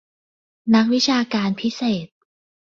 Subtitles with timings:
[0.75, 2.07] นักวิชาการพิเศษ